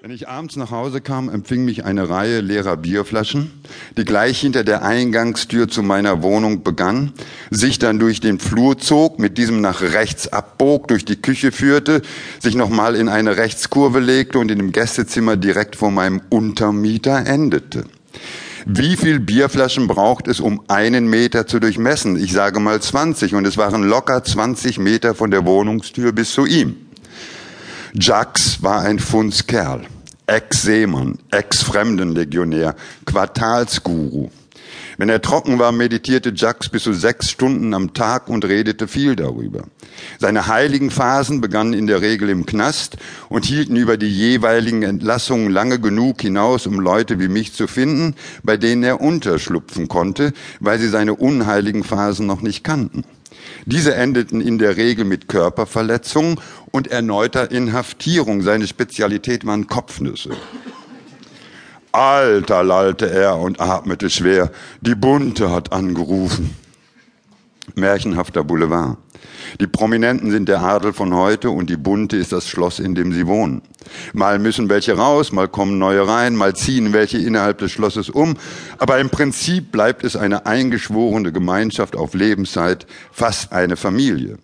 Wenn 0.00 0.12
ich 0.12 0.28
abends 0.28 0.54
nach 0.54 0.70
Hause 0.70 1.00
kam, 1.00 1.28
empfing 1.28 1.64
mich 1.64 1.84
eine 1.84 2.08
Reihe 2.08 2.40
leerer 2.40 2.76
Bierflaschen, 2.76 3.50
die 3.96 4.04
gleich 4.04 4.40
hinter 4.40 4.62
der 4.62 4.84
Eingangstür 4.84 5.66
zu 5.66 5.82
meiner 5.82 6.22
Wohnung 6.22 6.62
begann, 6.62 7.12
sich 7.50 7.80
dann 7.80 7.98
durch 7.98 8.20
den 8.20 8.38
Flur 8.38 8.78
zog, 8.78 9.18
mit 9.18 9.38
diesem 9.38 9.60
nach 9.60 9.82
rechts 9.82 10.32
abbog, 10.32 10.86
durch 10.86 11.04
die 11.04 11.20
Küche 11.20 11.50
führte, 11.50 12.02
sich 12.38 12.54
nochmal 12.54 12.94
in 12.94 13.08
eine 13.08 13.38
Rechtskurve 13.38 13.98
legte 13.98 14.38
und 14.38 14.52
in 14.52 14.58
dem 14.58 14.70
Gästezimmer 14.70 15.36
direkt 15.36 15.74
vor 15.74 15.90
meinem 15.90 16.20
Untermieter 16.28 17.26
endete. 17.26 17.82
Wie 18.66 18.96
viel 18.96 19.18
Bierflaschen 19.18 19.88
braucht 19.88 20.28
es, 20.28 20.38
um 20.38 20.62
einen 20.68 21.10
Meter 21.10 21.48
zu 21.48 21.58
durchmessen? 21.58 22.22
Ich 22.22 22.32
sage 22.32 22.60
mal 22.60 22.80
20 22.80 23.34
und 23.34 23.44
es 23.48 23.56
waren 23.56 23.82
locker 23.82 24.22
20 24.22 24.78
Meter 24.78 25.16
von 25.16 25.32
der 25.32 25.44
Wohnungstür 25.44 26.12
bis 26.12 26.30
zu 26.30 26.46
ihm. 26.46 26.87
Jax 27.94 28.62
war 28.62 28.82
ein 28.82 28.98
Fundskerl, 28.98 29.86
Ex-Seemann, 30.26 31.18
Ex-Fremdenlegionär, 31.30 32.76
Quartalsguru. 33.06 34.30
Wenn 34.98 35.08
er 35.08 35.22
trocken 35.22 35.58
war, 35.58 35.72
meditierte 35.72 36.32
Jax 36.34 36.68
bis 36.68 36.82
zu 36.82 36.92
sechs 36.92 37.30
Stunden 37.30 37.72
am 37.72 37.94
Tag 37.94 38.28
und 38.28 38.44
redete 38.44 38.88
viel 38.88 39.16
darüber. 39.16 39.62
Seine 40.18 40.48
heiligen 40.48 40.90
Phasen 40.90 41.40
begannen 41.40 41.72
in 41.72 41.86
der 41.86 42.02
Regel 42.02 42.28
im 42.28 42.44
Knast 42.44 42.96
und 43.28 43.46
hielten 43.46 43.76
über 43.76 43.96
die 43.96 44.10
jeweiligen 44.10 44.82
Entlassungen 44.82 45.50
lange 45.50 45.78
genug 45.78 46.20
hinaus, 46.20 46.66
um 46.66 46.80
Leute 46.80 47.20
wie 47.20 47.28
mich 47.28 47.54
zu 47.54 47.68
finden, 47.68 48.16
bei 48.42 48.56
denen 48.56 48.82
er 48.82 49.00
unterschlupfen 49.00 49.88
konnte, 49.88 50.32
weil 50.60 50.78
sie 50.78 50.88
seine 50.88 51.14
unheiligen 51.14 51.84
Phasen 51.84 52.26
noch 52.26 52.42
nicht 52.42 52.64
kannten. 52.64 53.04
Diese 53.66 53.94
endeten 53.94 54.40
in 54.40 54.58
der 54.58 54.76
Regel 54.76 55.04
mit 55.04 55.28
Körperverletzungen 55.28 56.40
und 56.70 56.88
erneuter 56.88 57.50
Inhaftierung. 57.50 58.42
Seine 58.42 58.66
Spezialität 58.66 59.46
waren 59.46 59.66
Kopfnüsse. 59.66 60.30
Alter, 61.92 62.62
lallte 62.62 63.10
er 63.10 63.36
und 63.38 63.60
atmete 63.60 64.10
schwer. 64.10 64.50
Die 64.80 64.94
Bunte 64.94 65.50
hat 65.50 65.72
angerufen. 65.72 66.54
Märchenhafter 67.74 68.44
Boulevard. 68.44 68.98
Die 69.60 69.66
Prominenten 69.66 70.30
sind 70.30 70.48
der 70.48 70.60
Adel 70.60 70.92
von 70.92 71.14
heute 71.14 71.50
und 71.50 71.70
die 71.70 71.76
Bunte 71.76 72.16
ist 72.16 72.32
das 72.32 72.48
Schloss, 72.48 72.78
in 72.78 72.94
dem 72.94 73.12
sie 73.12 73.26
wohnen. 73.26 73.62
Mal 74.12 74.38
müssen 74.38 74.68
welche 74.68 74.96
raus, 74.96 75.32
mal 75.32 75.48
kommen 75.48 75.78
neue 75.78 76.06
rein, 76.06 76.36
mal 76.36 76.54
ziehen 76.54 76.92
welche 76.92 77.18
innerhalb 77.18 77.58
des 77.58 77.72
Schlosses 77.72 78.10
um, 78.10 78.36
aber 78.78 78.98
im 78.98 79.10
Prinzip 79.10 79.72
bleibt 79.72 80.04
es 80.04 80.16
eine 80.16 80.46
eingeschworene 80.46 81.32
Gemeinschaft 81.32 81.96
auf 81.96 82.14
Lebenszeit, 82.14 82.86
fast 83.10 83.52
eine 83.52 83.76
Familie. 83.76 84.38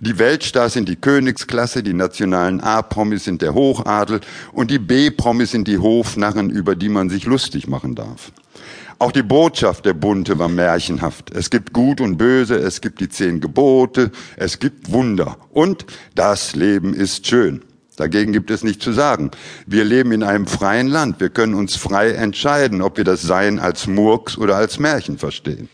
Die 0.00 0.18
Weltstars 0.18 0.72
sind 0.72 0.88
die 0.88 0.96
Königsklasse, 0.96 1.82
die 1.82 1.92
nationalen 1.92 2.60
A-Promis 2.60 3.24
sind 3.24 3.42
der 3.42 3.54
Hochadel 3.54 4.20
und 4.52 4.70
die 4.70 4.78
B-Promis 4.78 5.50
sind 5.50 5.68
die 5.68 5.78
Hofnarren, 5.78 6.50
über 6.50 6.74
die 6.76 6.88
man 6.88 7.10
sich 7.10 7.26
lustig 7.26 7.68
machen 7.68 7.94
darf. 7.94 8.32
Auch 8.98 9.12
die 9.12 9.22
Botschaft 9.22 9.84
der 9.84 9.92
Bunte 9.92 10.38
war 10.38 10.48
märchenhaft. 10.48 11.30
Es 11.34 11.50
gibt 11.50 11.74
Gut 11.74 12.00
und 12.00 12.16
Böse, 12.16 12.56
es 12.56 12.80
gibt 12.80 13.00
die 13.00 13.10
zehn 13.10 13.40
Gebote, 13.40 14.10
es 14.36 14.58
gibt 14.58 14.90
Wunder. 14.90 15.36
Und 15.50 15.84
das 16.14 16.56
Leben 16.56 16.94
ist 16.94 17.26
schön. 17.26 17.62
Dagegen 17.96 18.32
gibt 18.32 18.50
es 18.50 18.64
nichts 18.64 18.84
zu 18.84 18.92
sagen. 18.92 19.30
Wir 19.66 19.84
leben 19.84 20.12
in 20.12 20.22
einem 20.22 20.46
freien 20.46 20.88
Land. 20.88 21.20
Wir 21.20 21.28
können 21.28 21.54
uns 21.54 21.76
frei 21.76 22.12
entscheiden, 22.12 22.80
ob 22.80 22.96
wir 22.96 23.04
das 23.04 23.20
Sein 23.20 23.58
als 23.58 23.86
Murks 23.86 24.38
oder 24.38 24.56
als 24.56 24.78
Märchen 24.78 25.18
verstehen. 25.18 25.68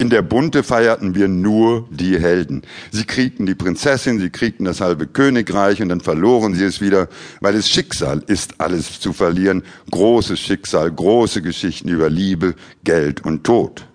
In 0.00 0.10
der 0.10 0.22
Bunte 0.22 0.62
feierten 0.62 1.16
wir 1.16 1.26
nur 1.26 1.88
die 1.90 2.20
Helden. 2.20 2.62
Sie 2.92 3.04
kriegten 3.04 3.46
die 3.46 3.56
Prinzessin, 3.56 4.20
sie 4.20 4.30
kriegten 4.30 4.64
das 4.64 4.80
halbe 4.80 5.08
Königreich 5.08 5.82
und 5.82 5.88
dann 5.88 6.00
verloren 6.00 6.54
sie 6.54 6.62
es 6.62 6.80
wieder, 6.80 7.08
weil 7.40 7.56
es 7.56 7.68
Schicksal 7.68 8.22
ist, 8.28 8.60
alles 8.60 9.00
zu 9.00 9.12
verlieren. 9.12 9.64
Großes 9.90 10.38
Schicksal, 10.38 10.92
große 10.92 11.42
Geschichten 11.42 11.88
über 11.88 12.08
Liebe, 12.10 12.54
Geld 12.84 13.24
und 13.24 13.42
Tod. 13.42 13.88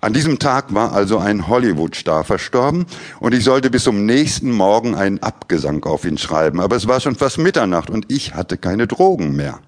An 0.00 0.14
diesem 0.14 0.38
Tag 0.38 0.72
war 0.72 0.92
also 0.92 1.18
ein 1.18 1.46
Hollywood-Star 1.46 2.24
verstorben 2.24 2.86
und 3.20 3.34
ich 3.34 3.44
sollte 3.44 3.68
bis 3.68 3.84
zum 3.84 4.06
nächsten 4.06 4.50
Morgen 4.50 4.94
einen 4.94 5.18
Abgesang 5.18 5.84
auf 5.84 6.06
ihn 6.06 6.16
schreiben. 6.16 6.58
Aber 6.58 6.76
es 6.76 6.88
war 6.88 7.00
schon 7.00 7.16
fast 7.16 7.36
Mitternacht 7.36 7.90
und 7.90 8.10
ich 8.10 8.34
hatte 8.34 8.56
keine 8.56 8.86
Drogen 8.86 9.36
mehr. 9.36 9.60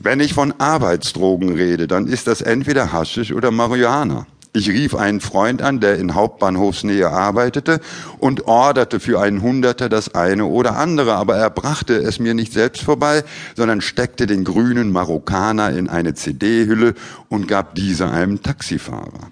Wenn 0.00 0.18
ich 0.18 0.34
von 0.34 0.52
Arbeitsdrogen 0.58 1.54
rede, 1.54 1.86
dann 1.86 2.08
ist 2.08 2.26
das 2.26 2.40
entweder 2.40 2.92
Haschisch 2.92 3.32
oder 3.32 3.52
Marihuana. 3.52 4.26
Ich 4.54 4.70
rief 4.70 4.94
einen 4.94 5.20
Freund 5.20 5.60
an, 5.60 5.80
der 5.80 5.98
in 5.98 6.14
Hauptbahnhofsnähe 6.14 7.10
arbeitete 7.10 7.80
und 8.18 8.46
orderte 8.46 8.98
für 8.98 9.20
einen 9.20 9.42
Hunderter 9.42 9.88
das 9.88 10.14
eine 10.14 10.46
oder 10.46 10.76
andere, 10.76 11.14
aber 11.14 11.36
er 11.36 11.50
brachte 11.50 11.94
es 11.94 12.18
mir 12.18 12.32
nicht 12.32 12.52
selbst 12.52 12.82
vorbei, 12.82 13.24
sondern 13.56 13.82
steckte 13.82 14.26
den 14.26 14.44
grünen 14.44 14.90
Marokkaner 14.90 15.70
in 15.70 15.88
eine 15.88 16.14
CD-Hülle 16.14 16.94
und 17.28 17.46
gab 17.46 17.74
diese 17.74 18.10
einem 18.10 18.42
Taxifahrer. 18.42 19.30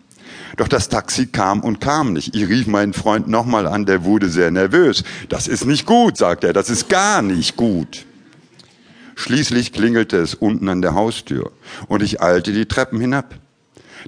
Doch 0.58 0.68
das 0.68 0.88
Taxi 0.88 1.26
kam 1.26 1.60
und 1.60 1.80
kam 1.80 2.12
nicht. 2.12 2.34
Ich 2.36 2.48
rief 2.48 2.66
meinen 2.66 2.92
Freund 2.92 3.26
nochmal 3.26 3.66
an, 3.66 3.86
der 3.86 4.04
wurde 4.04 4.28
sehr 4.28 4.50
nervös. 4.50 5.02
Das 5.28 5.48
ist 5.48 5.64
nicht 5.66 5.86
gut, 5.86 6.16
sagt 6.18 6.44
er, 6.44 6.52
das 6.52 6.70
ist 6.70 6.88
gar 6.88 7.22
nicht 7.22 7.56
gut. 7.56 8.04
Schließlich 9.14 9.72
klingelte 9.72 10.18
es 10.18 10.34
unten 10.34 10.68
an 10.68 10.82
der 10.82 10.94
Haustür 10.94 11.50
und 11.88 12.02
ich 12.02 12.20
eilte 12.20 12.52
die 12.52 12.66
Treppen 12.66 13.00
hinab. 13.00 13.34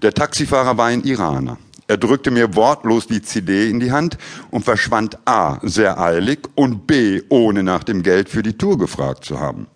Der 0.03 0.15
Taxifahrer 0.15 0.77
war 0.77 0.87
ein 0.87 1.03
Iraner. 1.03 1.59
Er 1.89 1.97
drückte 1.97 2.31
mir 2.31 2.55
wortlos 2.55 3.09
die 3.09 3.21
CD 3.21 3.69
in 3.69 3.81
die 3.81 3.91
Hand 3.91 4.17
und 4.51 4.65
verschwand 4.65 5.19
A 5.25 5.59
sehr 5.63 5.99
eilig 5.99 6.41
und 6.55 6.87
B 6.87 7.23
ohne 7.31 7.65
nach 7.65 7.83
dem 7.83 8.05
Geld 8.05 8.29
für 8.29 8.45
die 8.45 8.57
Tour 8.57 8.79
gefragt 8.79 9.25
zu 9.25 9.41
haben. 9.41 9.67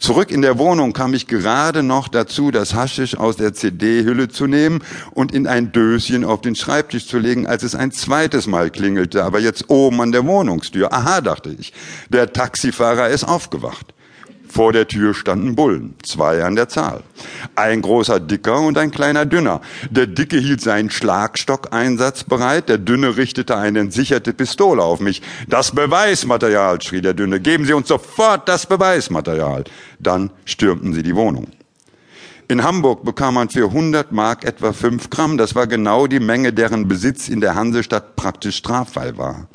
Zurück 0.00 0.30
in 0.30 0.42
der 0.42 0.58
Wohnung 0.58 0.92
kam 0.92 1.14
ich 1.14 1.26
gerade 1.26 1.82
noch 1.82 2.08
dazu, 2.08 2.50
das 2.50 2.74
Haschisch 2.74 3.16
aus 3.16 3.36
der 3.36 3.54
CD-Hülle 3.54 4.28
zu 4.28 4.46
nehmen 4.46 4.80
und 5.12 5.32
in 5.32 5.46
ein 5.46 5.72
Döschen 5.72 6.24
auf 6.24 6.42
den 6.42 6.54
Schreibtisch 6.54 7.06
zu 7.06 7.18
legen, 7.18 7.46
als 7.46 7.62
es 7.62 7.74
ein 7.74 7.90
zweites 7.90 8.46
Mal 8.46 8.70
klingelte, 8.70 9.24
aber 9.24 9.40
jetzt 9.40 9.70
oben 9.70 10.00
an 10.02 10.12
der 10.12 10.26
Wohnungstür. 10.26 10.92
Aha, 10.92 11.20
dachte 11.22 11.56
ich, 11.58 11.72
der 12.10 12.32
Taxifahrer 12.32 13.08
ist 13.08 13.24
aufgewacht. 13.24 13.94
Vor 14.48 14.72
der 14.72 14.88
Tür 14.88 15.14
standen 15.14 15.54
Bullen, 15.54 15.94
zwei 16.02 16.42
an 16.42 16.56
der 16.56 16.68
Zahl. 16.68 17.02
Ein 17.54 17.82
großer 17.82 18.18
Dicker 18.18 18.60
und 18.60 18.78
ein 18.78 18.90
kleiner 18.90 19.26
Dünner. 19.26 19.60
Der 19.90 20.06
Dicke 20.06 20.38
hielt 20.38 20.60
seinen 20.60 20.90
Schlagstock 20.90 21.72
einsatzbereit, 21.72 22.68
der 22.68 22.78
Dünne 22.78 23.16
richtete 23.16 23.56
eine 23.56 23.80
entsicherte 23.80 24.32
Pistole 24.32 24.82
auf 24.82 25.00
mich. 25.00 25.22
Das 25.48 25.72
Beweismaterial, 25.72 26.80
schrie 26.82 27.02
der 27.02 27.14
Dünne, 27.14 27.40
geben 27.40 27.64
Sie 27.64 27.74
uns 27.74 27.88
sofort 27.88 28.48
das 28.48 28.66
Beweismaterial. 28.66 29.64
Dann 29.98 30.30
stürmten 30.44 30.94
sie 30.94 31.02
die 31.02 31.14
Wohnung. 31.14 31.48
In 32.50 32.62
Hamburg 32.62 33.04
bekam 33.04 33.34
man 33.34 33.50
für 33.50 33.66
100 33.66 34.10
Mark 34.10 34.44
etwa 34.44 34.72
5 34.72 35.10
Gramm. 35.10 35.36
Das 35.36 35.54
war 35.54 35.66
genau 35.66 36.06
die 36.06 36.20
Menge, 36.20 36.54
deren 36.54 36.88
Besitz 36.88 37.28
in 37.28 37.42
der 37.42 37.54
Hansestadt 37.54 38.16
praktisch 38.16 38.56
straffrei 38.56 39.18
war. 39.18 39.48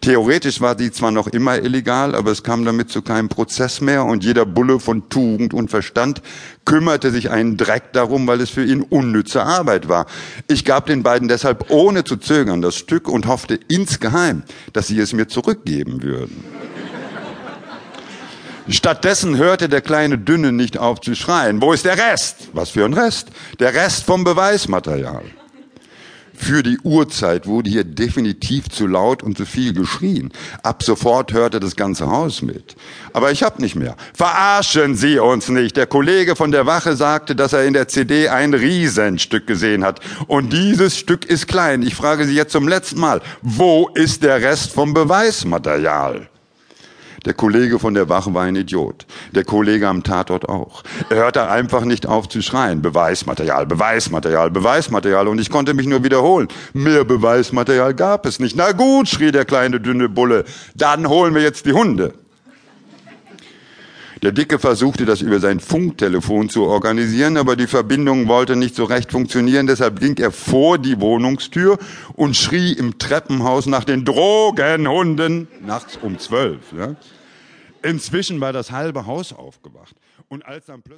Theoretisch 0.00 0.60
war 0.60 0.74
die 0.74 0.90
zwar 0.90 1.10
noch 1.10 1.26
immer 1.26 1.58
illegal, 1.58 2.14
aber 2.14 2.30
es 2.30 2.42
kam 2.42 2.64
damit 2.64 2.90
zu 2.90 3.02
keinem 3.02 3.28
Prozess 3.28 3.80
mehr 3.80 4.04
und 4.04 4.24
jeder 4.24 4.44
Bulle 4.44 4.78
von 4.78 5.08
Tugend 5.08 5.54
und 5.54 5.70
Verstand 5.70 6.22
kümmerte 6.64 7.10
sich 7.10 7.30
einen 7.30 7.56
Dreck 7.56 7.92
darum, 7.92 8.26
weil 8.26 8.40
es 8.40 8.50
für 8.50 8.64
ihn 8.64 8.82
unnütze 8.82 9.42
Arbeit 9.42 9.88
war. 9.88 10.06
Ich 10.48 10.64
gab 10.64 10.86
den 10.86 11.02
beiden 11.02 11.28
deshalb 11.28 11.70
ohne 11.70 12.04
zu 12.04 12.16
zögern 12.16 12.62
das 12.62 12.76
Stück 12.76 13.08
und 13.08 13.26
hoffte 13.26 13.58
insgeheim, 13.68 14.42
dass 14.72 14.88
sie 14.88 14.98
es 14.98 15.12
mir 15.12 15.28
zurückgeben 15.28 16.02
würden. 16.02 16.44
Stattdessen 18.68 19.36
hörte 19.36 19.68
der 19.68 19.80
kleine 19.80 20.18
Dünne 20.18 20.50
nicht 20.50 20.76
auf 20.76 21.00
zu 21.00 21.14
schreien. 21.14 21.62
Wo 21.62 21.72
ist 21.72 21.84
der 21.84 21.96
Rest? 21.96 22.48
Was 22.52 22.70
für 22.70 22.84
ein 22.84 22.94
Rest? 22.94 23.28
Der 23.60 23.72
Rest 23.74 24.04
vom 24.04 24.24
Beweismaterial 24.24 25.22
für 26.36 26.62
die 26.62 26.78
Uhrzeit 26.82 27.46
wurde 27.46 27.70
hier 27.70 27.84
definitiv 27.84 28.68
zu 28.68 28.86
laut 28.86 29.22
und 29.22 29.36
zu 29.36 29.46
viel 29.46 29.72
geschrien. 29.72 30.32
Ab 30.62 30.82
sofort 30.82 31.32
hörte 31.32 31.60
das 31.60 31.76
ganze 31.76 32.06
Haus 32.10 32.42
mit. 32.42 32.76
Aber 33.12 33.32
ich 33.32 33.42
hab 33.42 33.58
nicht 33.58 33.76
mehr. 33.76 33.96
Verarschen 34.14 34.94
Sie 34.94 35.18
uns 35.18 35.48
nicht. 35.48 35.76
Der 35.76 35.86
Kollege 35.86 36.36
von 36.36 36.52
der 36.52 36.66
Wache 36.66 36.96
sagte, 36.96 37.34
dass 37.34 37.52
er 37.52 37.64
in 37.64 37.72
der 37.72 37.88
CD 37.88 38.28
ein 38.28 38.54
Riesenstück 38.54 39.46
gesehen 39.46 39.84
hat. 39.84 40.00
Und 40.26 40.52
dieses 40.52 40.96
Stück 40.96 41.24
ist 41.24 41.48
klein. 41.48 41.82
Ich 41.82 41.94
frage 41.94 42.26
Sie 42.26 42.34
jetzt 42.34 42.52
zum 42.52 42.68
letzten 42.68 43.00
Mal, 43.00 43.20
wo 43.42 43.88
ist 43.94 44.22
der 44.22 44.42
Rest 44.42 44.72
vom 44.72 44.94
Beweismaterial? 44.94 46.28
Der 47.26 47.34
Kollege 47.34 47.80
von 47.80 47.92
der 47.92 48.08
Wache 48.08 48.32
war 48.34 48.44
ein 48.44 48.54
Idiot. 48.54 49.04
Der 49.34 49.44
Kollege 49.44 49.88
am 49.88 50.04
Tatort 50.04 50.48
auch. 50.48 50.84
Er 51.10 51.16
hörte 51.16 51.50
einfach 51.50 51.84
nicht 51.84 52.06
auf 52.06 52.28
zu 52.28 52.40
schreien. 52.40 52.82
Beweismaterial, 52.82 53.66
Beweismaterial, 53.66 54.50
Beweismaterial. 54.52 55.26
Und 55.26 55.40
ich 55.40 55.50
konnte 55.50 55.74
mich 55.74 55.88
nur 55.88 56.04
wiederholen. 56.04 56.46
Mehr 56.72 57.04
Beweismaterial 57.04 57.94
gab 57.94 58.26
es 58.26 58.38
nicht. 58.38 58.56
Na 58.56 58.70
gut, 58.70 59.08
schrie 59.08 59.32
der 59.32 59.44
kleine 59.44 59.80
dünne 59.80 60.08
Bulle. 60.08 60.44
Dann 60.76 61.08
holen 61.08 61.34
wir 61.34 61.42
jetzt 61.42 61.66
die 61.66 61.72
Hunde. 61.72 62.14
Der 64.22 64.32
Dicke 64.32 64.58
versuchte 64.58 65.04
das 65.04 65.20
über 65.20 65.40
sein 65.40 65.60
Funktelefon 65.60 66.48
zu 66.48 66.64
organisieren, 66.64 67.36
aber 67.36 67.54
die 67.54 67.66
Verbindung 67.66 68.28
wollte 68.28 68.56
nicht 68.56 68.74
so 68.74 68.84
recht 68.84 69.12
funktionieren. 69.12 69.66
Deshalb 69.66 70.00
ging 70.00 70.16
er 70.16 70.32
vor 70.32 70.78
die 70.78 71.00
Wohnungstür 71.00 71.78
und 72.14 72.34
schrie 72.34 72.72
im 72.72 72.98
Treppenhaus 72.98 73.66
nach 73.66 73.84
den 73.84 74.06
Drogenhunden 74.06 75.48
nachts 75.60 75.98
um 76.00 76.18
zwölf. 76.18 76.72
Ja. 76.76 76.96
Inzwischen 77.82 78.40
war 78.40 78.54
das 78.54 78.72
halbe 78.72 79.06
Haus 79.06 79.34
aufgewacht. 79.34 79.94
Und 80.28 80.44
als 80.46 80.66
dann 80.66 80.82
plötzlich 80.82 80.94